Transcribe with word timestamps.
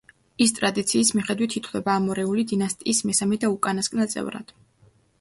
ის 0.45 0.53
ტრადიციის 0.59 1.11
მიხედვით 1.17 1.53
ითვლება 1.61 1.95
ამორეული 1.99 2.47
დინასტიის 2.55 3.05
მესამე 3.13 3.41
და 3.45 3.55
უკანასკნელ 3.59 4.15
წევრად. 4.19 4.61